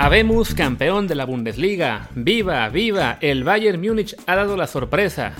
[0.00, 2.08] Habemos campeón de la Bundesliga.
[2.14, 5.34] Viva, viva, el Bayern Múnich ha dado la sorpresa.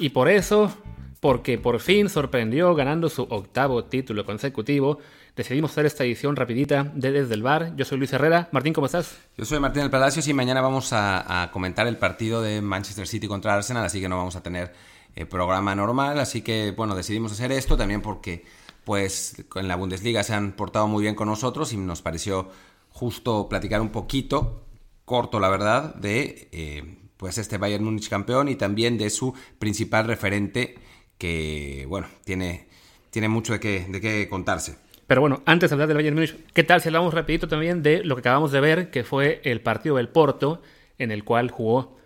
[0.00, 0.74] Y por eso,
[1.20, 4.98] porque por fin sorprendió ganando su octavo título consecutivo,
[5.36, 7.76] decidimos hacer esta edición rapidita de Desde el Bar.
[7.76, 8.48] Yo soy Luis Herrera.
[8.50, 9.16] Martín, ¿cómo estás?
[9.36, 13.28] Yo soy Martín del Palacios y mañana vamos a, comentar el partido de Manchester City
[13.28, 14.72] contra Arsenal, así que no vamos a tener
[15.14, 18.44] eh, programa normal, así que bueno, decidimos hacer esto también porque
[18.82, 22.50] pues en la Bundesliga se han portado muy bien con nosotros y nos pareció
[22.90, 24.66] justo platicar un poquito,
[25.04, 30.06] corto la verdad, de eh, pues este Bayern Múnich campeón y también de su principal
[30.06, 30.76] referente
[31.18, 32.68] que, bueno, tiene,
[33.10, 34.76] tiene mucho de qué, de qué contarse.
[35.06, 38.04] Pero bueno, antes de hablar del Bayern Múnich, ¿qué tal si hablamos rapidito también de
[38.04, 40.62] lo que acabamos de ver, que fue el partido del Porto,
[40.98, 41.98] en el cual jugó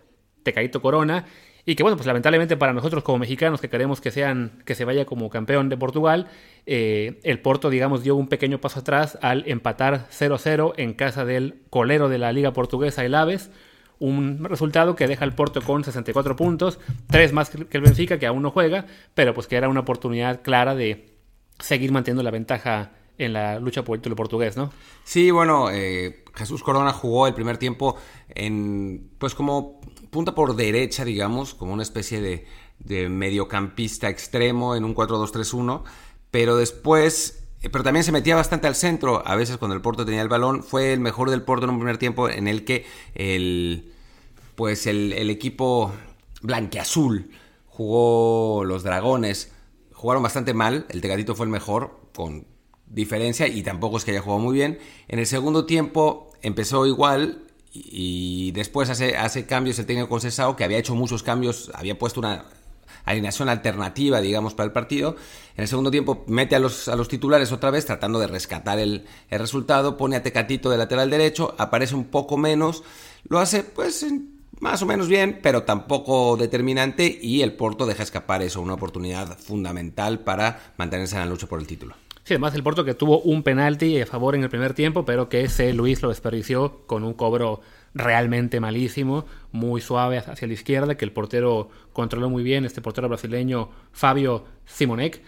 [0.43, 1.25] Tecaito Corona
[1.65, 4.85] y que bueno, pues lamentablemente para nosotros como mexicanos que queremos que sean, que se
[4.85, 6.27] vaya como campeón de Portugal,
[6.65, 11.63] eh, el Porto, digamos, dio un pequeño paso atrás al empatar 0-0 en casa del
[11.69, 13.49] colero de la Liga Portuguesa, el Aves.
[13.97, 18.27] Un resultado que deja al Porto con 64 puntos, tres más que el Benfica, que
[18.27, 21.15] aún no juega, pero pues que era una oportunidad clara de
[21.59, 24.71] seguir manteniendo la ventaja en la lucha por el título portugués, ¿no?
[25.03, 27.95] Sí, bueno, eh, Jesús Corona jugó el primer tiempo
[28.29, 29.79] en, pues como
[30.15, 35.83] punta por derecha, digamos, como una especie de, mediocampista extremo en un 4-2-3-1,
[36.31, 40.05] pero después eh, pero también se metía bastante al centro, a veces cuando el Porto
[40.05, 42.85] tenía el balón, fue el mejor del Porto en un primer tiempo en el que
[43.13, 43.91] el,
[44.55, 45.91] pues el, equipo
[46.41, 47.29] blanqueazul
[47.67, 49.51] jugó los dragones,
[49.91, 52.47] jugaron bastante mal, el Tegatito fue el mejor, con
[52.87, 54.79] diferencia, y tampoco es que haya jugado muy bien.
[55.09, 57.44] En el segundo tiempo empezó igual,
[57.75, 62.19] y después hace, hace cambios el técnico concesado que había hecho muchos cambios, había puesto
[62.19, 62.45] una
[63.05, 65.15] alineación alternativa, digamos, para el partido.
[65.55, 68.79] En el segundo tiempo mete a los, a los titulares otra vez, tratando de rescatar
[68.79, 72.83] el, el, resultado, pone a Tecatito de lateral derecho, aparece un poco menos,
[73.27, 74.05] lo hace pues
[74.59, 79.37] más o menos bien, pero tampoco determinante y el Porto deja escapar eso, una oportunidad
[79.37, 81.95] fundamental para mantenerse en la lucha por el título.
[82.25, 85.29] Sí, además el Porto que tuvo un penalti a favor en el primer tiempo, pero
[85.29, 87.61] que ese Luis lo desperdició con un cobro
[87.93, 93.07] realmente malísimo, muy suave hacia la izquierda, que el portero controló muy bien, este portero
[93.09, 95.21] brasileño Fabio Simonek.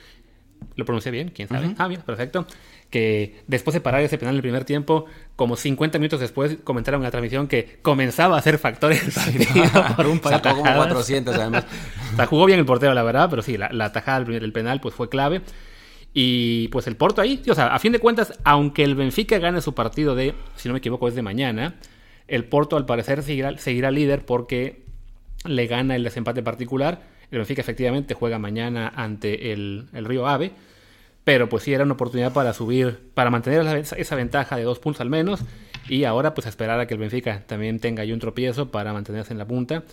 [0.75, 1.29] ¿Lo pronuncié bien?
[1.29, 1.75] ¿Quién sabe?
[1.77, 2.47] Ah, bien, perfecto.
[2.89, 7.01] Que después de parar ese penal en el primer tiempo, como 50 minutos después, comentaron
[7.01, 10.49] en la transmisión que comenzaba a ser factor en el partido por un par de
[10.49, 11.67] como 400 además.
[12.13, 14.81] o sea, jugó bien el portero, la verdad, pero sí, la, la tajada del penal
[14.81, 15.43] pues fue clave.
[16.19, 19.61] Y pues el Porto ahí, o sea, a fin de cuentas, aunque el Benfica gane
[19.61, 21.75] su partido de, si no me equivoco, es de mañana,
[22.27, 24.81] el Porto al parecer seguirá, líder porque
[25.45, 27.03] le gana el desempate particular.
[27.29, 30.53] El Benfica efectivamente juega mañana ante el, Río Ave,
[31.23, 35.01] pero pues sí era una oportunidad para subir, para mantener esa, ventaja de dos puntos
[35.01, 35.41] al menos.
[35.87, 39.33] Y ahora pues esperar a que el Benfica también tenga ahí un tropiezo para mantenerse
[39.33, 39.83] en la punta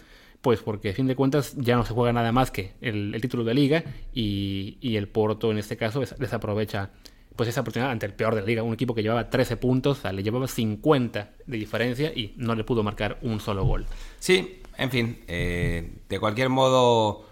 [0.44, 3.44] pues porque a fin de cuentas ya no se juega nada más que el, título
[3.44, 3.82] de liga
[4.12, 6.91] y, el Porto en este caso desaprovecha
[7.34, 9.99] pues esa oportunidad ante el peor de la liga, un equipo que llevaba 13 puntos,
[9.99, 13.87] o sea, le llevaba 50 de diferencia y no le pudo marcar un solo gol.
[14.19, 17.25] Sí, en fin, eh, de cualquier modo,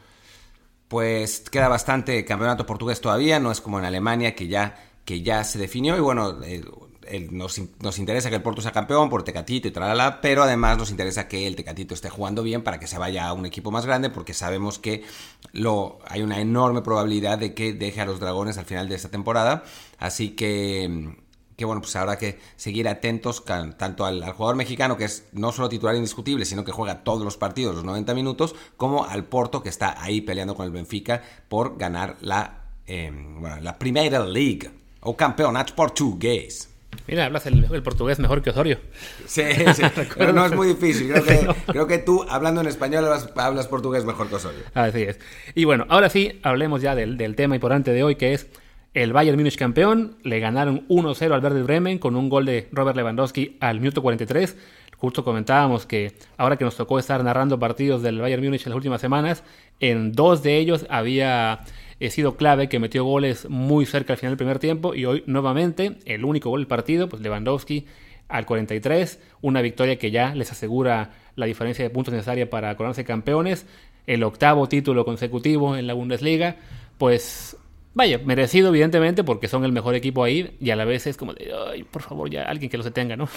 [0.89, 5.45] pues queda bastante campeonato portugués todavía, no es como en Alemania que ya, que ya
[5.45, 6.65] se definió y bueno, eh,
[7.21, 10.91] nos, nos, interesa que el Porto sea campeón por Tecatito y tralala, pero además nos
[10.91, 13.85] interesa que el Tecatito esté jugando bien para que se vaya a un equipo más
[13.85, 15.05] grande, porque sabemos que
[15.53, 19.11] lo, hay una enorme probabilidad de que deje a los dragones al final de esta
[19.11, 19.65] temporada.
[19.99, 21.17] Así que,
[21.57, 25.69] que bueno, pues habrá que seguir atentos tanto al, jugador mexicano, que es no solo
[25.69, 29.69] titular indiscutible, sino que juega todos los partidos, los 90 minutos, como al Porto, que
[29.69, 33.13] está ahí peleando con el Benfica por ganar la, eh,
[33.61, 34.71] la Primera League
[35.01, 36.72] o campeonato portugués.
[37.07, 38.79] Mira, hablas el, portugués mejor que Osorio.
[39.27, 39.43] Sí,
[39.75, 39.83] sí.
[40.17, 41.13] pero no es muy difícil.
[41.67, 43.05] Creo que, tú, hablando en español,
[43.37, 44.61] hablas, portugués mejor que Osorio.
[44.75, 45.19] Así es.
[45.55, 48.47] Y bueno, ahora sí, hablemos ya del, del tema importante de hoy, que es
[48.95, 50.17] el Bayern Múnich campeón.
[50.23, 54.57] Le ganaron 1-0 al Verde Bremen con un gol de Robert Lewandowski al minuto 43.
[54.97, 58.77] Justo comentábamos que ahora que nos tocó estar narrando partidos del Bayern Múnich en las
[58.77, 59.43] últimas semanas,
[59.81, 61.65] en dos de ellos había
[62.07, 65.23] he sido clave, que metió goles muy cerca al final del primer tiempo y hoy
[65.27, 67.87] nuevamente el único gol del partido, pues Lewandowski
[68.29, 73.05] al 43, una victoria que ya les asegura la diferencia de puntos necesaria para coronarse
[73.05, 73.67] campeones,
[74.07, 76.57] el octavo título consecutivo en la Bundesliga,
[76.99, 77.57] pues
[77.95, 81.35] vaya, merecido evidentemente porque son el mejor equipo ahí y a la vez es como
[81.35, 83.29] de, ay, por favor, ya alguien que los detenga, ¿no?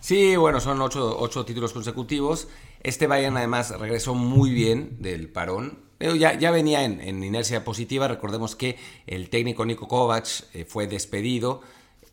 [0.00, 2.48] Sí, bueno, son ocho, ocho títulos consecutivos.
[2.82, 8.08] Este Bayern además regresó muy bien del parón, ya, ya venía en, inercia positiva.
[8.08, 8.76] Recordemos que
[9.06, 11.62] el técnico Nico Kovac eh, fue despedido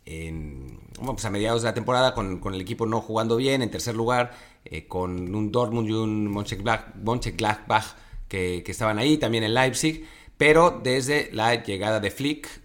[0.06, 3.96] en, pues a mediados de la temporada con, el equipo no jugando bien, en tercer
[3.96, 4.34] lugar,
[4.66, 7.96] eh, con un Dortmund y un Mönchengladbach
[8.28, 10.06] que, que estaban ahí, también en Leipzig,
[10.38, 12.61] pero desde la llegada de Flick,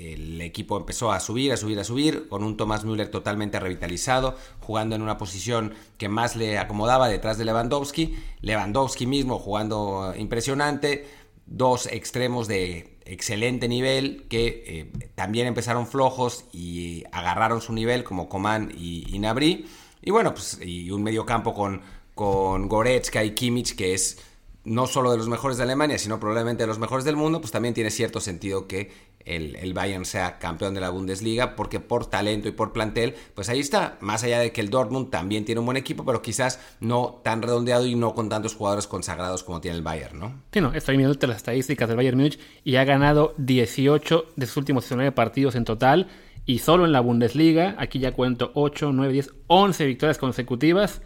[0.00, 4.36] el equipo empezó a subir, a subir, a subir, con un Thomas Müller totalmente revitalizado,
[4.60, 11.06] jugando en una posición que más le acomodaba detrás de Lewandowski, Lewandowski mismo jugando impresionante,
[11.46, 18.28] dos extremos de excelente nivel que eh, también empezaron flojos y agarraron su nivel como
[18.28, 19.66] Coman y, y.
[20.02, 21.82] Y bueno, pues y un medio campo con,
[22.14, 24.18] con Goretzka y Kimmich que es
[24.64, 27.50] no solo de los mejores de Alemania, sino probablemente de los mejores del mundo, pues
[27.50, 28.90] también tiene cierto sentido que
[29.24, 33.60] el, Bayern sea campeón de la Bundesliga, porque por talento y por plantel, pues ahí
[33.60, 37.20] está, más allá de que el Dortmund también tiene un buen equipo, pero quizás no
[37.22, 40.42] tan redondeado y no con tantos jugadores consagrados como tiene el Bayern, ¿no?
[40.52, 44.56] Sí, no, estoy mirando las estadísticas del Bayern Múnich y ha ganado 18 de sus
[44.56, 46.08] últimos 19 partidos en total,
[46.46, 51.02] y solo en la Bundesliga, aquí ya cuento 8, 9, 10, 11 victorias consecutivas,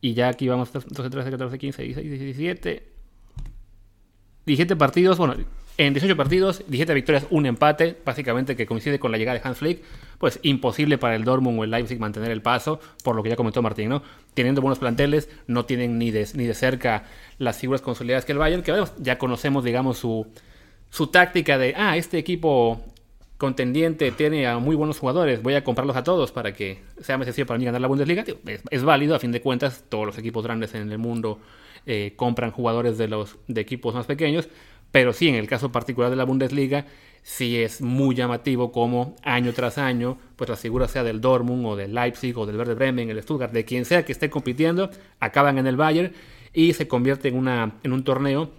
[0.00, 2.92] y ya aquí vamos 12, 13, 14, 15, 16, 17,
[4.44, 5.36] 17 partidos, bueno,
[5.86, 9.58] en 18 partidos, 17 victorias, un empate, básicamente que coincide con la llegada de Hans
[9.58, 9.82] Flick,
[10.18, 13.36] pues imposible para el Dortmund o el Leipzig mantener el paso, por lo que ya
[13.36, 14.02] comentó Martín, ¿no?
[14.34, 17.04] Teniendo buenos planteles, no tienen ni de, ni de cerca
[17.38, 20.26] las figuras consolidadas que el Bayern, que ya conocemos, digamos, su,
[20.90, 22.80] su táctica de, ah, este equipo
[23.42, 27.24] contendiente tiene a muy buenos jugadores, voy a comprarlos a todos para que sea más
[27.24, 28.24] sencillo para mí ganar la Bundesliga.
[28.70, 31.40] Es, válido, a fin de cuentas, todos los equipos grandes en el mundo
[31.84, 34.48] eh, compran jugadores de los de equipos más pequeños,
[34.92, 36.86] pero sí, en el caso particular de la Bundesliga,
[37.22, 41.76] sí es muy llamativo como año tras año, pues la figura sea del Dortmund o
[41.76, 45.58] del Leipzig o del Verde Bremen, el Stuttgart, de quien sea que esté compitiendo, acaban
[45.58, 46.12] en el Bayern
[46.52, 48.50] y se convierte en, una, en un torneo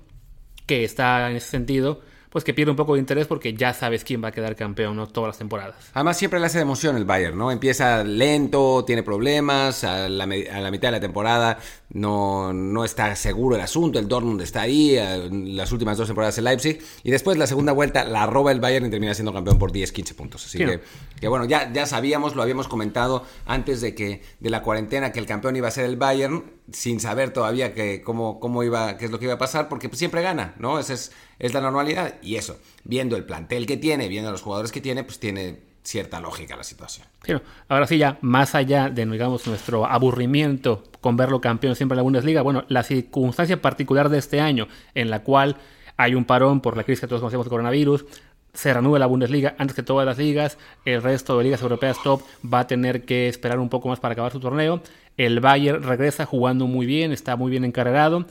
[0.65, 2.01] que está en ese sentido
[2.33, 4.95] pues que pierde un poco de interés porque ya sabes quién va a quedar campeón
[4.95, 5.07] ¿no?
[5.07, 5.75] todas las temporadas.
[5.94, 7.51] Además siempre le hace de emoción el Bayern, ¿no?
[7.51, 11.59] Empieza lento, tiene problemas, a la, mitad de la temporada
[11.91, 14.97] no, no está seguro el asunto, el Dortmund está ahí,
[15.31, 18.88] las últimas dos temporadas el Leipzig, y después la segunda vuelta la roba el Bayern
[18.88, 20.44] y termina siendo campeón por 10, 15 puntos.
[20.44, 20.80] Así que,
[21.19, 25.19] que, bueno, ya, ya sabíamos, lo habíamos comentado antes de que de la cuarentena que
[25.19, 29.06] el campeón iba a ser el Bayern, sin saber todavía que, cómo, cómo iba, qué
[29.06, 30.80] es lo que iba a pasar, porque pues, siempre gana, ¿no?
[30.80, 32.15] Esa es, es la normalidad.
[32.21, 36.19] Y eso, viendo el plantel que tiene, viendo los jugadores que tiene, pues tiene cierta
[36.19, 37.06] lógica la situación.
[37.21, 41.98] Pero ahora sí, ya más allá de digamos, nuestro aburrimiento con verlo campeón siempre en
[41.98, 45.57] la Bundesliga, bueno, la circunstancia particular de este año en la cual
[45.98, 48.06] hay un parón por la crisis que todos conocemos de coronavirus,
[48.53, 52.21] se reanuda la Bundesliga antes que todas las ligas, el resto de ligas europeas top
[52.45, 54.81] va a tener que esperar un poco más para acabar su torneo,
[55.17, 58.25] el Bayern regresa jugando muy bien, está muy bien encarregado.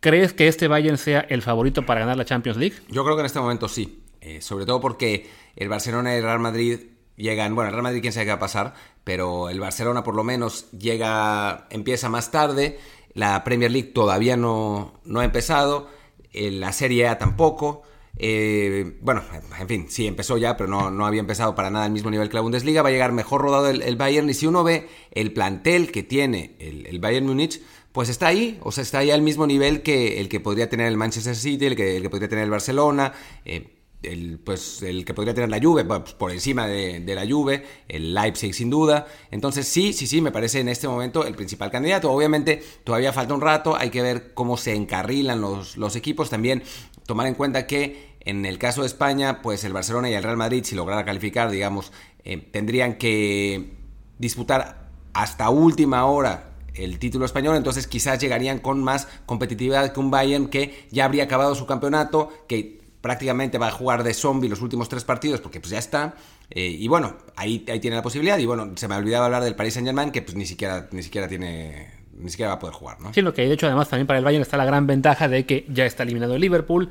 [0.00, 2.76] ¿Crees que este Bayern sea el favorito para ganar la Champions League?
[2.88, 6.22] Yo creo que en este momento sí, eh, sobre todo porque el Barcelona y el
[6.22, 6.80] Real Madrid
[7.16, 10.14] llegan, bueno, el Real Madrid quién sabe qué va a pasar, pero el Barcelona por
[10.14, 12.78] lo menos llega, empieza más tarde,
[13.12, 15.88] la Premier League todavía no, no ha empezado,
[16.32, 17.82] eh, la Serie A tampoco,
[18.22, 19.22] eh, bueno,
[19.58, 22.28] en fin, sí, empezó ya, pero no, no, había empezado para nada al mismo nivel
[22.28, 22.82] que la Bundesliga.
[22.82, 24.28] Va a llegar mejor rodado el, Bayern.
[24.28, 27.62] Y si uno ve el plantel que tiene el, Bayern Múnich,
[27.92, 30.86] pues está ahí, o sea, está ahí al mismo nivel que el que podría tener
[30.86, 33.14] el Manchester City, el que, el que podría tener el Barcelona.
[33.46, 37.64] Eh, el, pues, el que podría tener la Juve, pues, por encima de, la Juve,
[37.88, 39.06] el Leipzig sin duda.
[39.30, 42.10] Entonces sí, sí, sí, me parece en este momento el principal candidato.
[42.10, 46.30] Obviamente todavía falta un rato, hay que ver cómo se encarrilan los, los equipos.
[46.30, 46.62] También
[47.06, 50.36] tomar en cuenta que en el caso de España, pues el Barcelona y el Real
[50.36, 51.92] Madrid, si lograra calificar, digamos,
[52.24, 53.72] eh, tendrían que
[54.18, 60.10] disputar hasta última hora el título español, entonces quizás llegarían con más competitividad que un
[60.10, 64.60] Bayern que ya habría acabado su campeonato, que prácticamente va a jugar de zombie los
[64.60, 66.14] últimos tres partidos porque pues ya está.
[66.50, 68.38] Eh, y bueno, ahí, ahí tiene la posibilidad.
[68.38, 70.88] Y bueno, se me ha olvidado hablar del Paris Saint Germain que pues ni siquiera,
[70.92, 71.98] ni siquiera tiene.
[72.12, 73.14] Ni siquiera va a poder jugar, ¿no?
[73.14, 75.46] Sí, lo que de hecho además también para el Bayern está la gran ventaja de
[75.46, 76.90] que ya está eliminado el Liverpool,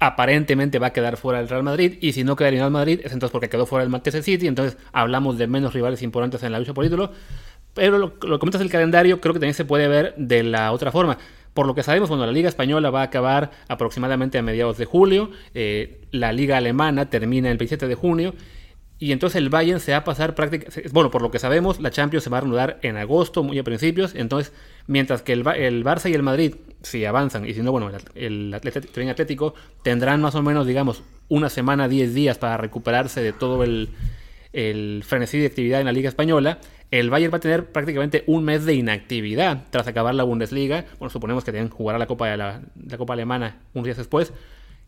[0.00, 3.00] aparentemente va a quedar fuera el Real Madrid y si no queda el Real Madrid
[3.04, 6.52] es entonces porque quedó fuera el Manchester City, entonces hablamos de menos rivales importantes en
[6.52, 7.12] la lucha por título,
[7.74, 11.18] pero lo, comentas del calendario creo que también se puede ver de la otra forma.
[11.52, 14.86] Por lo que sabemos, bueno, la Liga Española va a acabar aproximadamente a mediados de
[14.86, 18.34] julio, eh, la Liga Alemana termina el 27 de junio,
[19.00, 21.90] y entonces el Bayern se va a pasar prácticamente, bueno, por lo que sabemos, la
[21.90, 24.52] Champions se va a reanudar en agosto, muy a principios, entonces,
[24.86, 28.54] mientras que el, el Barça y el Madrid, si avanzan, y si no, bueno, el,
[28.54, 33.88] Atlético, tendrán más o menos, digamos, una semana, 10 días para recuperarse de todo el,
[34.52, 36.58] el frenesí de actividad en la Liga Española,
[36.90, 40.86] el Bayern va a tener prácticamente un mes de inactividad tras acabar la Bundesliga.
[40.98, 42.62] Bueno, suponemos que tienen que jugar a la Copa, de la,
[42.98, 44.32] Copa Alemana unos días después.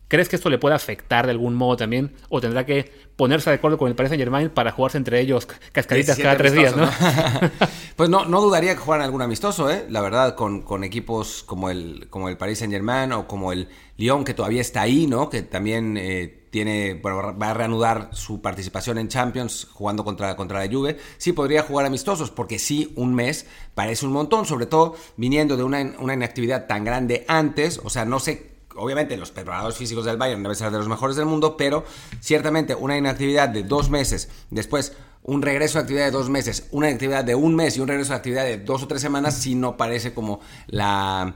[0.07, 2.13] ¿Crees que esto le puede afectar de algún modo también?
[2.29, 5.47] ¿O tendrá que ponerse de acuerdo con el Paris Saint Germain para jugarse entre ellos
[5.71, 6.89] cascaditas cada tres días, ¿no?
[7.95, 9.85] pues no, no dudaría que jugaran algún amistoso, ¿eh?
[9.89, 13.69] La verdad, con, con equipos como el, como el Paris Saint Germain o como el
[13.97, 15.29] Lyon, que todavía está ahí, ¿no?
[15.29, 20.63] Que también eh, tiene, bueno, va a reanudar su participación en Champions jugando contra, contra
[20.63, 20.97] la Juve.
[21.17, 25.63] Sí podría jugar amistosos, porque sí, un mes parece un montón, sobre todo viniendo de
[25.63, 27.79] una, una inactividad tan grande antes.
[27.83, 31.15] O sea, no sé obviamente los preparadores físicos del Bayern deben ser de los mejores
[31.15, 31.83] del mundo, pero
[32.19, 36.89] ciertamente una inactividad de dos meses, después un regreso de actividad de dos meses, una
[36.89, 39.55] inactividad de un mes y un regreso de actividad de dos o tres semanas, sí
[39.55, 41.35] no parece como la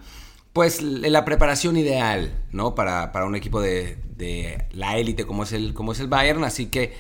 [0.58, 2.74] pues la preparación ideal, ¿no?
[2.74, 4.00] Para, un equipo de,
[4.72, 6.96] la élite como es el, como es el Bayern, así que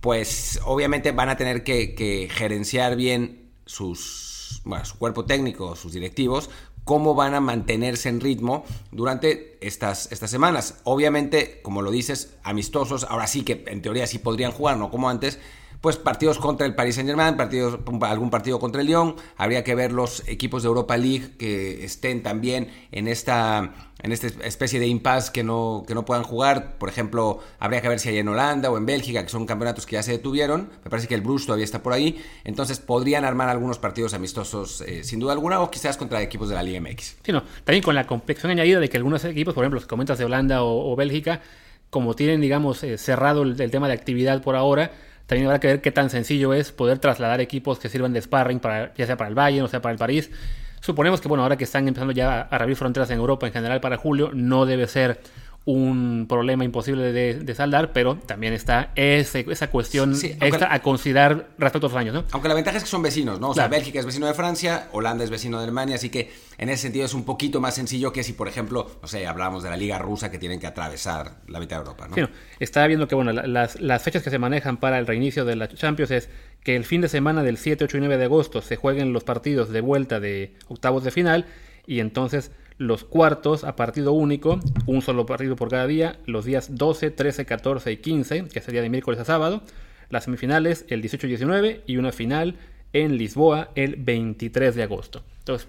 [0.00, 5.92] pues obviamente van a tener que, que gerenciar bien sus, bueno, su cuerpo técnico, sus
[5.92, 6.48] directivos,
[6.84, 10.80] cómo van a mantenerse en ritmo durante estas, estas semanas.
[10.84, 15.08] Obviamente, como lo dices, amistosos, ahora sí que en teoría sí podrían jugar, no como
[15.08, 15.38] antes,
[15.82, 19.74] pues partidos contra el Paris Saint Germain, partidos, algún partido contra el Lyon, habría que
[19.74, 24.86] ver los equipos de Europa League que estén también en esta, en esta especie de
[24.86, 28.28] impasse que no, que no puedan jugar, por ejemplo, habría que ver si hay en
[28.28, 31.20] Holanda o en Bélgica, que son campeonatos que ya se detuvieron, me parece que el
[31.20, 35.60] Bruce todavía está por ahí, entonces podrían armar algunos partidos amistosos eh, sin duda alguna,
[35.60, 37.16] o quizás contra equipos de la Liga MX.
[37.24, 40.16] Sí, no, también con la complexión añadida de que algunos equipos, por ejemplo, los comentas
[40.16, 41.40] de Holanda o, Bélgica,
[41.90, 44.92] como tienen, digamos, eh, cerrado el tema de actividad por ahora,
[45.32, 48.60] también habrá que ver qué tan sencillo es poder trasladar equipos que sirvan de sparring,
[48.60, 50.30] para, ya sea para el Bayern o sea para el París.
[50.80, 53.80] Suponemos que, bueno, ahora que están empezando ya a reabrir fronteras en Europa en general
[53.80, 55.20] para julio, no debe ser
[55.64, 61.90] un problema imposible de, saldar, pero también está esa cuestión extra a considerar respecto a
[61.90, 62.24] los años, ¿no?
[62.32, 63.50] Aunque la ventaja es que son vecinos, ¿no?
[63.50, 66.68] O sea, Bélgica es vecino de Francia, Holanda es vecino de Alemania, así que en
[66.68, 69.70] ese sentido es un poquito más sencillo que si, por ejemplo, no sé, hablábamos de
[69.70, 72.14] la Liga Rusa que tienen que atravesar la mitad de Europa, ¿no?
[72.16, 72.22] Sí,
[72.58, 75.68] estaba viendo que, bueno, las, las fechas que se manejan para el reinicio de la
[75.68, 76.28] Champions es
[76.64, 79.22] que el fin de semana del 7, 8 y 9 de agosto se jueguen los
[79.24, 81.46] partidos de vuelta de octavos de final
[81.86, 86.76] y entonces los cuartos a partido único, un solo partido por cada día, los días
[86.76, 89.62] 12, 13, 14 y 15, que sería de miércoles a sábado,
[90.10, 92.56] las semifinales el 18 y 19 y una final
[92.92, 95.22] en Lisboa el 23 de agosto.
[95.38, 95.68] Entonces,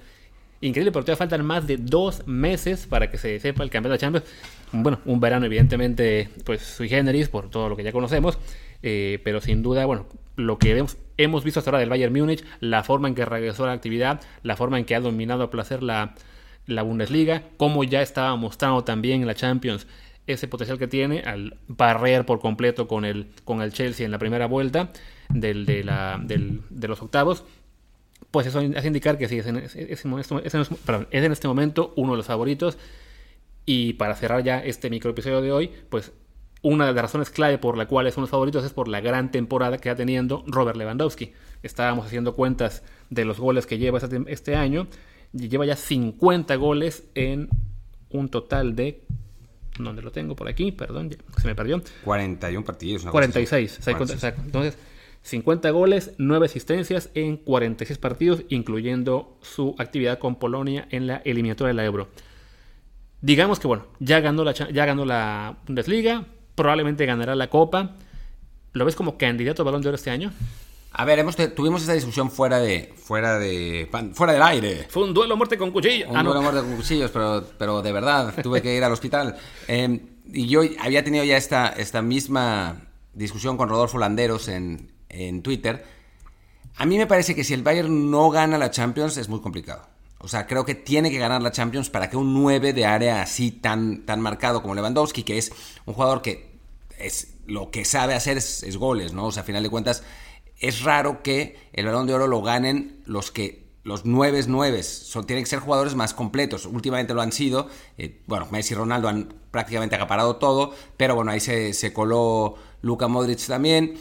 [0.62, 4.02] increíble porque todavía faltan más de dos meses para que se sepa el campeonato de
[4.02, 4.26] Champions.
[4.72, 8.40] Bueno, un verano evidentemente pues sui generis por todo lo que ya conocemos,
[8.82, 12.44] eh, pero sin duda, bueno, lo que hemos, hemos visto hasta ahora del Bayern Múnich,
[12.60, 15.52] la forma en que regresó a la actividad, la forma en que ha dominado a
[15.52, 16.16] placer la
[16.66, 19.88] la Bundesliga, como ya estaba mostrando también en la Champions
[20.26, 24.20] ese potencial que tiene al barrer por completo con el, con el Chelsea en la
[24.20, 24.92] primera vuelta
[25.30, 27.44] de, la, de los octavos,
[28.32, 32.26] pues eso hace indicar que sí, es en, es, en este momento uno de los
[32.26, 32.78] favoritos.
[33.66, 36.12] Y para cerrar ya este micro episodio de hoy, pues
[36.64, 38.88] una de las razones clave por la cual es uno de los favoritos es por
[38.88, 41.34] la gran temporada que está teniendo Robert Lewandowski.
[41.62, 44.88] Estábamos haciendo cuentas de los goles que lleva este, este año
[45.34, 47.50] lleva ya 50 goles en
[48.10, 49.04] un total de
[49.78, 50.36] ¿Dónde lo tengo?
[50.36, 51.82] Por aquí, perdón, se me perdió.
[52.04, 53.06] 41 partidos.
[53.06, 53.80] 46,
[54.46, 54.78] Entonces,
[55.24, 61.70] 50 goles, 9 asistencias en 46 partidos, incluyendo su actividad con Polonia en la eliminatoria
[61.70, 62.10] de la Euro.
[63.22, 66.26] Digamos que, bueno, ya ganó la, ya ganó la Bundesliga,
[66.56, 67.96] probablemente ganará la Copa.
[68.74, 70.32] ¿Lo ves como candidato a Balón de Oro este año?
[70.96, 74.86] A ver, hemos tuvimos esa discusión fuera de, fuera de, fuera del aire.
[74.90, 76.08] Fue un duelo a muerte con cuchillos.
[76.08, 78.92] Un ah, duelo a muerte con cuchillos, pero, pero de verdad tuve que ir al
[78.92, 79.36] hospital.
[79.68, 80.00] Em,
[80.32, 82.82] y yo había tenido ya esta, esta misma
[83.14, 85.84] discusión con Rodolfo Landeros en, en Twitter.
[86.76, 89.88] A mí me parece que si el Bayern no gana la Champions es muy complicado.
[90.20, 93.24] O sea, creo que tiene que ganar la Champions para que un 9 de área
[93.24, 95.52] así tan, tan marcado como Lewandowski, que es
[95.86, 96.54] un jugador que
[97.00, 99.26] es lo que sabe hacer es, es goles, ¿no?
[99.26, 100.04] O sea, a final de cuentas
[100.64, 105.26] es raro que el balón de oro lo ganen los que los nueves nueves son,
[105.26, 106.66] tienen que ser jugadores más completos.
[106.66, 107.68] Últimamente lo han sido.
[107.98, 112.56] Eh, bueno, Messi y Ronaldo han prácticamente acaparado todo, pero bueno, ahí se, se coló
[112.82, 113.96] Luka Modric también.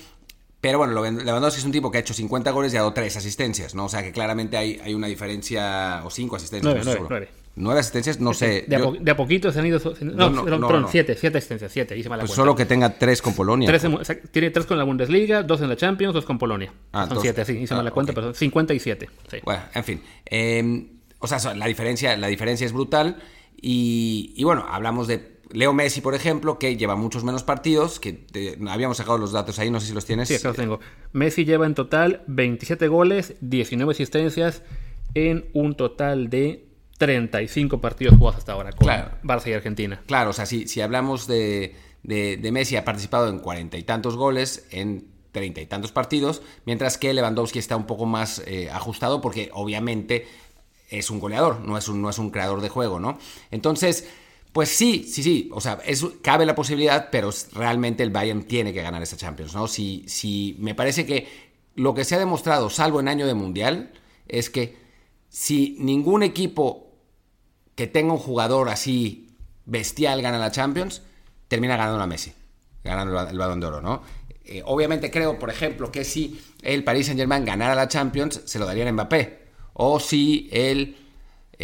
[0.61, 3.17] Pero bueno, Lewandowski es un tipo que ha hecho 50 goles y ha dado 3
[3.17, 3.87] asistencias, ¿no?
[3.87, 6.85] O sea que claramente hay, hay una diferencia, o 5 asistencias.
[6.85, 8.65] 9, 9, Nueve asistencias, no sé.
[8.67, 9.79] De, a, poquito se han ido.
[10.01, 11.97] No, no, no, siete, siete asistencias, siete.
[11.99, 13.71] Hice pues solo que tenga tres con Polonia.
[14.31, 16.73] tiene tres con la Bundesliga, dos en la Champions, dos con Polonia.
[16.93, 19.09] Ah, son siete, sí, hice mal la ah, cuenta, pero son 57.
[19.31, 19.37] Sí.
[19.45, 20.01] Bueno, en fin.
[20.25, 23.19] Em, o sea, la diferencia, la diferencia es brutal.
[23.61, 28.25] Y, y, bueno, hablamos de Leo Messi, por ejemplo, que lleva muchos menos partidos, que
[28.67, 30.29] habíamos sacado los datos ahí, no sé si los tienes.
[30.29, 30.81] Sí, acá los tengo.
[31.13, 34.63] Messi lleva en total 27 goles, 19 asistencias
[35.15, 36.72] en un total de
[37.03, 38.87] 35 partidos jugados hasta ahora con
[39.25, 40.01] Barça y Argentina.
[40.07, 44.15] Claro, o sea, si, si hablamos de, de, Messi, ha participado en cuarenta y tantos
[44.15, 49.21] goles en treinta y tantos partidos, mientras que Lewandowski está un poco más eh, ajustado
[49.21, 50.29] porque obviamente
[50.91, 53.19] es un goleador, no es un, no es un creador de juego, ¿no?
[53.51, 54.09] Entonces,
[54.53, 55.81] pues sí, sí, sí, o sea,
[56.23, 59.67] cabe la posibilidad, pero realmente el Bayern tiene que ganar esa Champions, ¿no?
[59.67, 61.27] Si, si me parece que
[61.75, 63.91] lo que se ha demostrado, salvo en año de Mundial,
[64.29, 64.77] es que
[65.29, 66.92] si ningún equipo
[67.75, 69.29] que tenga un jugador así
[69.65, 71.03] bestial gana la Champions,
[71.49, 72.33] termina ganando la Messi,
[72.85, 74.03] ganando el, balón de oro, ¿no?
[74.45, 78.59] Eh, obviamente creo, por ejemplo, que si el Paris Saint Germain ganara la Champions, se
[78.59, 79.43] lo darían a Mbappé.
[79.75, 80.97] O si el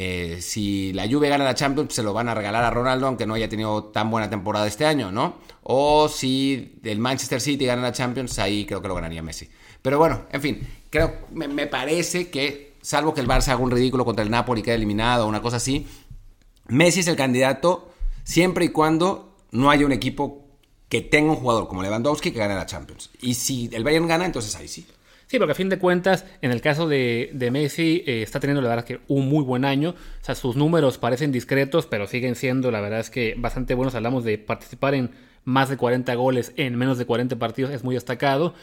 [0.00, 3.26] eh, si la Juve gana la Champions, se lo van a regalar a Ronaldo, aunque
[3.26, 5.38] no haya tenido tan buena temporada este año, ¿no?
[5.64, 9.48] O si el Manchester City gana la Champions, ahí creo que lo ganaría Messi.
[9.82, 13.70] Pero bueno, en fin, creo, me, me parece que, salvo que el Barça haga un
[13.70, 15.86] ridículo contra el Napoli y quede eliminado o una cosa así,
[16.68, 17.92] Messi es el candidato
[18.24, 20.46] siempre y cuando no haya un equipo
[20.88, 23.10] que tenga un jugador como Lewandowski que gane la Champions.
[23.20, 24.86] Y si el Bayern gana, entonces ahí sí.
[25.26, 28.70] Sí, porque a fin de cuentas, en el caso de, Messi, eh, está teniendo la
[28.70, 29.90] verdad que un muy buen año.
[29.90, 33.96] O sea, sus números parecen discretos, pero siguen siendo, la verdad es que bastante buenos.
[33.96, 35.10] Hablamos de participar en
[35.44, 38.54] más de 40 goles en menos de 40 partidos, es muy destacado.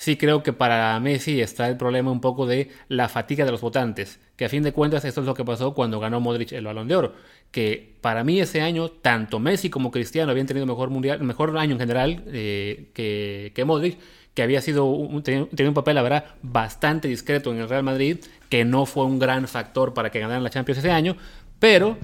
[0.00, 3.60] Sí creo que para Messi está el problema un poco de la fatiga de los
[3.60, 6.64] votantes, que a fin de cuentas esto es lo que pasó cuando ganó Modric el
[6.64, 7.12] Balón de Oro,
[7.50, 11.72] que para mí ese año tanto Messi como Cristiano habían tenido mejor mundial, mejor año
[11.72, 13.98] en general eh, que, Modric,
[14.32, 18.64] que había sido un, un papel, la verdad, bastante discreto en el Real Madrid, que
[18.64, 21.18] no fue un gran factor para que ganaran la Champions ese año,
[21.58, 21.98] pero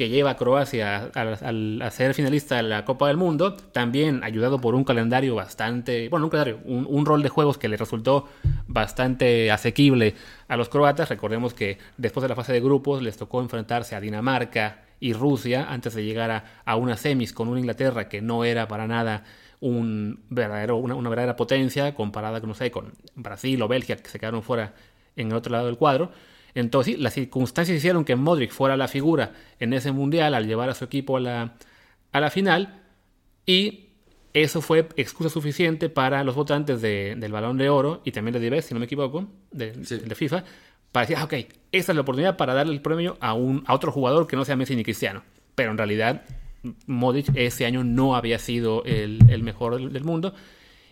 [0.00, 4.74] que lleva a Croacia al, ser finalista de la Copa del Mundo, también ayudado por
[4.74, 8.26] un calendario bastante, bueno, un calendario, un, rol de juegos que le resultó
[8.66, 10.14] bastante asequible
[10.48, 11.10] a los croatas.
[11.10, 15.66] Recordemos que después de la fase de grupos les tocó enfrentarse a Dinamarca y Rusia
[15.68, 19.24] antes de llegar a, a una semis con una Inglaterra que no era para nada
[19.60, 24.42] un verdadero, una, verdadera potencia comparada, no sé, con Brasil o Bélgica, que se quedaron
[24.42, 24.72] fuera
[25.16, 26.10] en el otro lado del cuadro.
[26.54, 30.74] Entonces, las circunstancias hicieron que Modric fuera la figura en ese mundial al llevar a
[30.74, 31.54] su equipo a la,
[32.12, 32.82] a la final
[33.46, 33.90] y
[34.32, 38.64] eso fue excusa suficiente para los votantes del Balón de Oro y también de Dives,
[38.64, 40.44] si no me equivoco, de, de, FIFA,
[40.92, 41.32] para decir, ah, ok,
[41.72, 44.44] esta es la oportunidad para darle el premio a, un, a otro jugador que no
[44.44, 45.22] sea Messi ni Cristiano.
[45.56, 46.22] Pero en realidad
[46.86, 50.34] Modric ese año no había sido el, mejor del, mundo.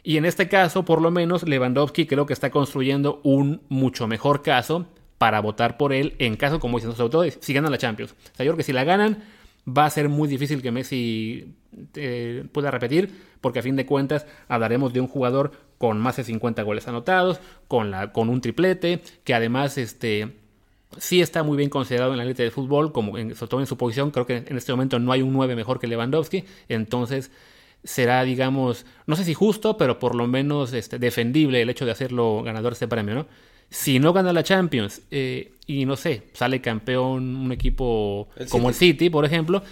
[0.03, 4.43] Y en este caso, por lo menos, Lewandowski creo que está construyendo un mucho mejor
[4.43, 4.87] caso
[5.19, 8.13] para votar por él en caso, como dicen, sobre todo si ganan la Champions.
[8.13, 9.25] O sea, yo creo que si la ganan,
[9.69, 11.55] va a ser muy difícil que Messi
[11.95, 16.25] eh, pueda repetir, porque a fin de cuentas hablaremos de un jugador con más de
[16.25, 20.37] 50 goles anotados, con, la, con un triplete, que además este,
[20.97, 23.67] sí está muy bien considerado en la élite de fútbol, como en, sobre todo en
[23.67, 24.11] su posición.
[24.11, 26.45] Creo que en este momento no hay un 9 mejor que Lewandowski.
[26.69, 27.31] Entonces
[27.85, 31.93] será, digamos, no sé si justo, pero por lo menos este, defendible el hecho de
[31.93, 33.27] hacerlo ganador de este premio, ¿no?
[33.71, 38.75] Si no gana la Champions eh, y no sé, sale campeón un equipo como el
[38.75, 39.63] City, por ejemplo,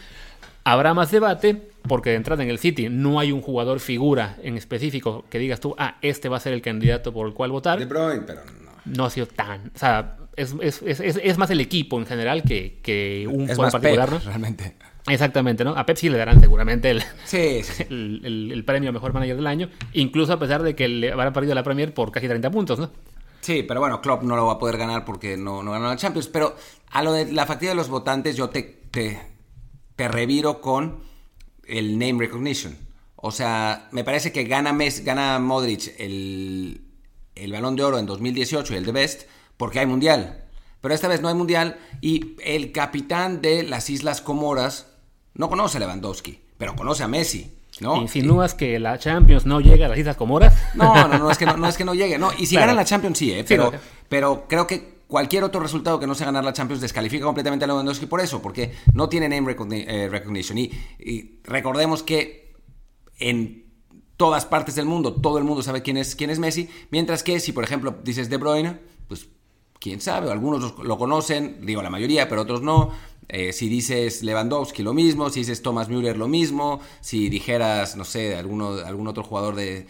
[0.65, 4.57] habrá más debate porque de entrada en el City no hay un jugador figura en
[4.57, 7.79] específico que digas tú, ah, este va a ser el candidato por el cual votar.
[7.79, 8.67] De Bruyne, pero no.
[8.85, 12.43] No ha sido tan, o sea, es, es, es, es, más el equipo en general
[12.43, 14.19] que, que un jugador particular, ¿no?
[14.19, 14.77] Realmente.
[15.09, 15.71] Exactamente, ¿no?
[15.71, 19.47] A Pep sí le darán seguramente el, sí, El, el, premio a mejor manager del
[19.47, 22.79] año, incluso a pesar de que le habrán perdido la Premier por casi 30 puntos,
[22.79, 22.91] ¿no?
[23.47, 26.27] Sí, pero bueno, Klopp no lo va a poder ganar porque no, ganó la Champions.
[26.27, 26.57] Pero
[26.91, 29.23] a lo de la factura de los votantes, yo te, te,
[29.95, 31.05] te reviro con
[31.65, 32.77] el name recognition.
[33.15, 36.81] O sea, me parece que gana, Mes, gana Modric el,
[37.37, 40.49] el balón de oro en 2018 y el de Best porque hay mundial.
[40.81, 44.89] Pero esta vez no hay mundial y el capitán de las Islas Comoras
[45.35, 47.56] no conoce a Lewandowski, pero conoce a Messi.
[47.81, 47.97] ¿No?
[47.97, 50.55] ¿Insinúas que la Champions no llega a las Islas Comoras?
[50.75, 52.19] No, no, no, es que no, es que no llegue.
[52.19, 53.45] No, y si gana la Champions sí, ¿eh?
[53.47, 53.73] pero,
[54.09, 57.69] pero creo que cualquier otro resultado que no sea ganar la Champions descalifica completamente a
[57.69, 60.59] Lewandowski por eso, porque no tiene name eh, recognition.
[60.59, 62.55] Y, y, recordemos que
[63.19, 63.67] en
[64.17, 67.41] todas partes del mundo todo el mundo sabe quién es, quién es Messi, mientras que
[67.41, 69.29] si por ejemplo dices De Bruyne, pues
[69.79, 72.91] quién sabe, algunos lo conocen, digo la mayoría, pero otros no.
[73.29, 75.31] Eh, si dices Lewandowski, lo mismo.
[75.31, 76.81] Si dices Thomas Müller, lo mismo.
[77.01, 79.87] Si dijeras, no sé, alguno, algún otro jugador de.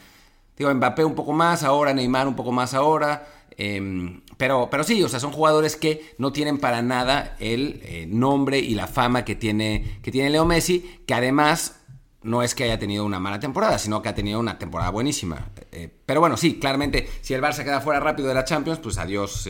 [0.57, 3.27] Digo, Mbappé un poco más ahora, Neymar un poco más ahora.
[3.59, 8.07] Em, pero, pero sí, o sea, son jugadores que no tienen para nada el eh,
[8.09, 11.81] nombre y la fama que tiene, que tiene Leo Messi, que además
[12.23, 15.51] no es que haya tenido una mala temporada, sino que ha tenido una temporada buenísima.
[15.73, 18.99] Eh, pero bueno, sí, claramente, si el Barça queda fuera rápido de la Champions, pues
[18.99, 19.49] adiós.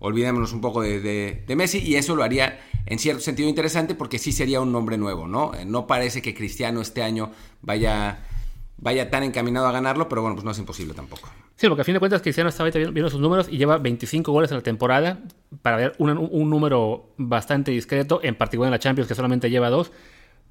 [0.00, 4.32] Olvidémonos un poco de, Messi y eso lo haría en cierto sentido interesante porque sí
[4.32, 5.54] sería un nombre nuevo, ¿no?
[5.54, 7.32] Eh, no parece que Cristiano este año
[7.62, 8.24] vaya,
[8.76, 11.28] vaya tan encaminado a ganarlo, pero bueno, pues no es imposible tampoco.
[11.56, 14.50] Sí, porque a fin de cuentas Cristiano estaba viendo sus números y lleva 25 goles
[14.52, 15.18] en la temporada,
[15.62, 19.68] para ver un, un número bastante discreto, en particular en la Champions que solamente lleva
[19.68, 19.90] dos.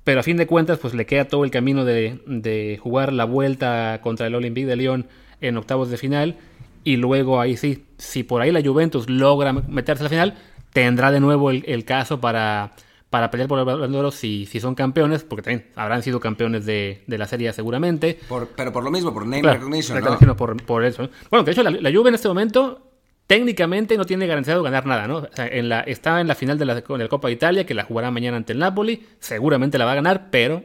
[0.04, 3.26] Pero a fin de cuentas, pues le queda todo el camino de, de jugar la
[3.26, 5.08] vuelta contra el Olympique de Lyon
[5.42, 6.38] en octavos de final
[6.88, 10.36] y luego ahí sí, si por ahí la Juventus logra meterse a la final,
[10.71, 12.71] tendrá de nuevo el, caso para,
[13.10, 16.21] para pelear por el balón de oro si, si son campeones, porque también habrán sido
[16.21, 18.17] campeones de, la serie seguramente.
[18.56, 20.38] pero por lo mismo, por name recognition, ¿no?
[20.38, 21.10] Por, eso.
[21.30, 22.82] Bueno, de hecho la, la, Juve en este momento
[23.28, 25.28] técnicamente no tiene garantizado ganar nada, ¿no?
[25.36, 27.84] en la, está en la final de la, de la Copa de Italia, que la
[27.84, 30.63] jugará mañana ante el Napoli, seguramente la va a ganar, pero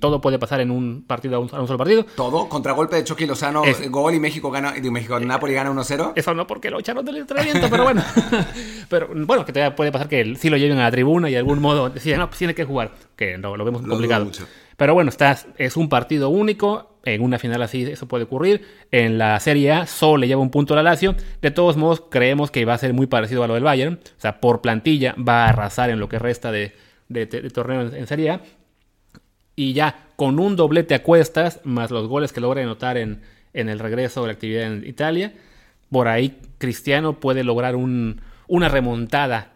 [0.00, 2.04] todo puede pasar en un partido a un, solo partido.
[2.16, 6.12] Todo, contragolpe de Chucky Lozano, gol y México gana, y México, Napoli gana 1-0.
[6.14, 8.02] Eso no porque lo echaron del entrenamiento, pero bueno.
[8.88, 11.38] pero bueno, que todavía puede pasar que sí lo lleven a la tribuna y de
[11.38, 14.30] algún modo deciden, no, pues tiene que jugar, que no, lo vemos complicado.
[14.76, 16.90] Pero bueno, estás, es un partido único.
[17.04, 18.66] En una final así eso puede ocurrir.
[18.90, 21.14] En la Serie A solo le lleva un punto a la Lazio.
[21.42, 24.00] De todos modos, creemos que va a ser muy parecido a lo del Bayern.
[24.02, 26.72] O sea, por plantilla va a arrasar en lo que resta de,
[27.52, 28.40] torneo en, en Serie A
[29.56, 33.68] y ya con un doblete a cuestas, más los goles que logra anotar en, en
[33.68, 35.32] el regreso de la actividad en Italia,
[35.90, 39.52] por ahí Cristiano puede lograr un, una remontada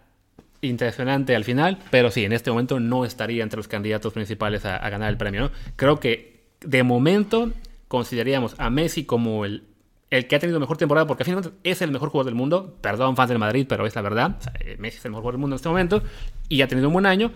[0.61, 4.89] impresionante al final, pero sí, en este momento no estaría entre los candidatos principales a,
[4.91, 5.51] ganar el premio.
[5.77, 7.53] Creo que de momento
[7.87, 9.65] consideraríamos a Messi como el,
[10.11, 12.77] el que ha tenido mejor temporada, porque al final es el mejor jugador del mundo.
[12.81, 14.37] Perdón, fans del Madrid, pero es la verdad.
[14.79, 16.03] Messi es el mejor jugador del mundo en este momento
[16.49, 17.31] y ha tenido un buen año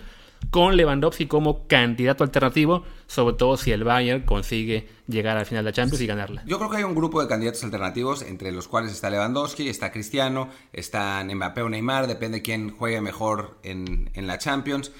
[0.51, 5.71] con Lewandowski como candidato alternativo, sobre todo si el Bayern consigue llegar al final de
[5.71, 6.43] la Champions y ganarla.
[6.47, 9.93] Yo creo que hay un grupo de candidatos alternativos, entre los cuales está Lewandowski, está
[9.93, 14.93] Cristiano, está Mbappé o Neymar, depende quién juegue mejor en, la Champions.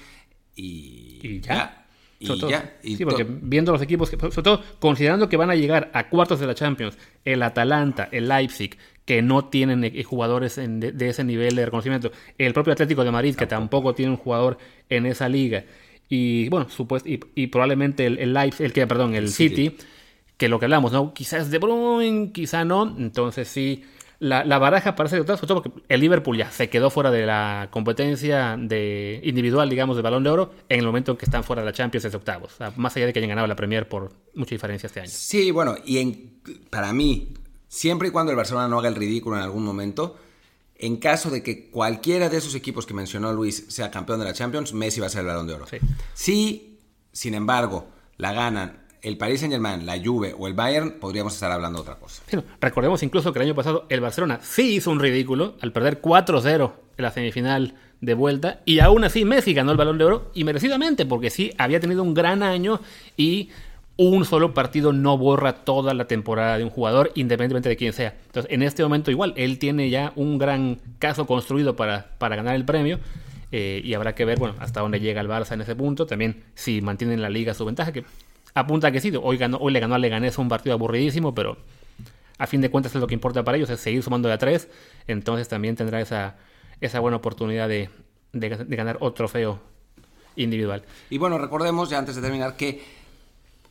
[0.55, 1.87] Y, ya.
[2.19, 2.77] Y ya.
[2.81, 6.47] sí, porque viendo los equipos, sobre todo considerando que van a llegar a cuartos de
[6.47, 11.65] la Champions, el Atalanta, el Leipzig, que no tienen eh, jugadores de, ese nivel de
[11.65, 12.11] reconocimiento.
[12.37, 14.57] El propio Atlético de Madrid, que tampoco tiene un jugador
[14.89, 15.65] en esa liga.
[16.09, 19.75] Y bueno, supuesto, y, probablemente el, el, el que, perdón, el, City,
[20.37, 21.13] que lo que hablamos, ¿no?
[21.13, 22.95] Quizás De Bruyne, quizá no.
[22.97, 23.83] Entonces sí,
[24.23, 27.67] la, baraja parece que sobre todo porque el Liverpool ya se quedó fuera de la
[27.71, 31.61] competencia de individual, digamos, de balón de oro en el momento en que están fuera
[31.61, 32.55] de la Champions de octavos.
[32.77, 35.09] más allá de que hayan ganado la Premier por mucha diferencia este año.
[35.11, 36.39] Sí, bueno, y en,
[36.69, 37.32] para mí,
[37.73, 40.15] siempre y cuando el Barcelona no haga el ridículo en algún momento,
[40.75, 44.33] en caso de que cualquiera de esos equipos que mencionó Luis sea campeón de la
[44.33, 45.65] Champions, Messi va a ser el balón de oro.
[45.65, 45.77] Sí.
[46.13, 46.77] Si,
[47.11, 51.51] sin embargo, la ganan el Paris Saint Germain, la Juve o el Bayern, podríamos estar
[51.51, 52.21] hablando de otra cosa.
[52.61, 56.73] recordemos incluso que el año pasado el Barcelona sí hizo un ridículo al perder 4-0
[56.95, 60.43] en la semifinal de vuelta y aún así Messi ganó el balón de oro y
[60.43, 62.79] merecidamente porque sí había tenido un gran año
[63.17, 63.49] y
[63.95, 68.15] un solo partido no borra toda la temporada de un jugador, independientemente de quién sea.
[68.25, 72.55] Entonces, en este momento igual, él tiene ya un gran caso construido para, para ganar
[72.55, 72.99] el premio.
[73.51, 76.07] Eh, y habrá que ver, bueno, hasta dónde llega el Barça en ese punto.
[76.07, 78.03] También si mantiene en la liga su ventaja, que
[78.55, 79.13] apunta que sí.
[79.21, 81.57] Hoy, ganó, hoy le ganó a Leganés un partido aburridísimo, pero
[82.39, 84.37] a fin de cuentas es lo que importa para ellos, es seguir sumando de a
[84.39, 84.69] tres.
[85.05, 86.37] Entonces también tendrá esa,
[86.81, 87.89] esa buena oportunidad de,
[88.31, 89.59] de ganar otro trofeo
[90.35, 90.81] individual.
[91.11, 92.81] Y bueno, recordemos, ya antes de terminar, que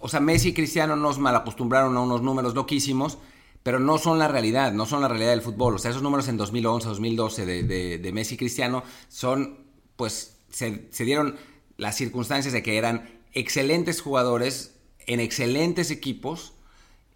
[0.03, 3.19] o sea, Messi y Cristiano nos malacostumbraron a unos números loquísimos,
[3.63, 5.77] pero no son la realidad, no son la realidad del fútbol.
[5.77, 9.61] O sea, esos números en 2011, 2012 de, de, Messi y Cristiano son,
[9.95, 11.37] pues, se, dieron
[11.77, 14.75] las circunstancias de que eran excelentes jugadores
[15.07, 16.55] en excelentes equipos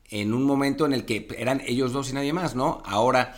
[0.08, 2.84] en un momento en el que eran ellos dos y nadie más, ¿no?
[2.86, 3.36] Ahora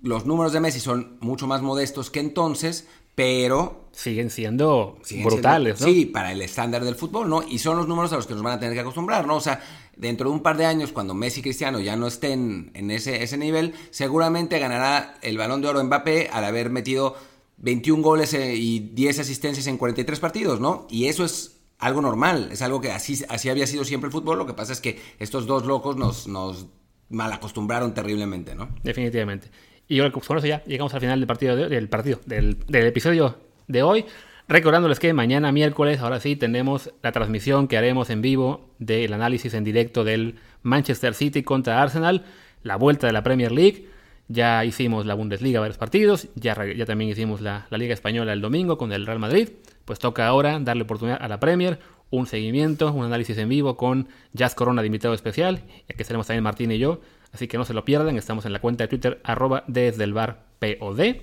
[0.00, 3.84] los números de Messi son mucho más modestos que entonces, pero...
[3.92, 5.86] Siguen siendo brutales, ¿no?
[5.86, 7.44] Sí, para el estándar del fútbol, ¿no?
[7.48, 9.36] Y son los números a los que nos van a tener que acostumbrar, ¿no?
[9.36, 9.60] O sea,
[9.96, 13.22] dentro de un par de años, cuando Messi y Cristiano ya no estén en ese,
[13.22, 17.16] ese nivel, seguramente ganará el balón de oro Mbappé al haber metido
[17.58, 20.86] 21 goles eh, y 10 asistencias en 43 partidos, ¿no?
[20.90, 24.38] Y eso es algo normal, es algo que así, así había sido siempre el fútbol,
[24.38, 26.66] lo que pasa es que estos dos locos nos, nos
[27.10, 28.68] mal acostumbraron terriblemente, ¿no?
[28.82, 29.50] Definitivamente.
[29.88, 33.36] Y con eso ya llegamos al final del partido, del, partido del, episodio
[33.68, 34.06] de hoy.
[34.48, 39.54] Recordándoles que mañana miércoles, ahora sí, tenemos la transmisión que haremos en vivo del análisis
[39.54, 42.24] en directo del Manchester City contra Arsenal,
[42.62, 43.88] la vuelta de la Premier League.
[44.28, 48.40] Ya hicimos la Bundesliga varios partidos, ya, ya también hicimos la, la Liga Española el
[48.40, 49.50] domingo con el Real Madrid.
[49.84, 51.78] Pues toca ahora darle oportunidad a la Premier,
[52.10, 56.26] un seguimiento, un análisis en vivo con Jazz Corona de invitado especial, ya que estaremos
[56.26, 57.00] también Martín y yo,
[57.34, 60.14] así que no se lo pierdan, estamos en la cuenta de Twitter arroba desde el
[60.14, 61.16] bar POD.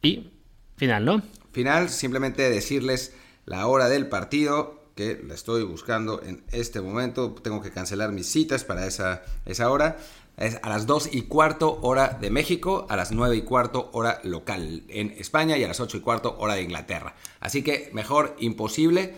[0.00, 0.30] Y
[0.76, 1.22] final, ¿no?
[1.52, 7.60] Final, simplemente decirles la hora del partido, que la estoy buscando en este momento, tengo
[7.60, 9.98] que cancelar mis citas para esa, esa hora.
[10.36, 14.20] Es a las 2 y cuarto hora de México, a las 9 y cuarto hora
[14.22, 17.14] local en España y a las 8 y cuarto hora de Inglaterra.
[17.40, 19.14] Así que mejor imposible.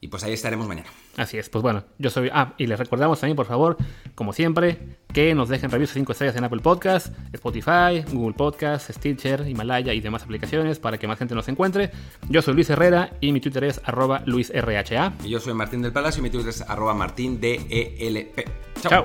[0.00, 0.88] Y pues ahí estaremos mañana.
[1.16, 2.30] Así es, pues bueno, yo soy...
[2.32, 3.76] Ah, y les recordamos también, por favor,
[4.14, 9.48] como siempre, que nos dejen reviews 5 estrellas en Apple Podcast, Spotify, Google Podcast, Stitcher,
[9.48, 11.90] Himalaya y demás aplicaciones para que más gente nos encuentre.
[12.28, 15.14] Yo soy Luis Herrera y mi Twitter es arroba luisrha.
[15.24, 18.38] Y yo soy Martín del Palacio y mi Twitter es arroba martindelp.
[18.80, 19.04] Chao.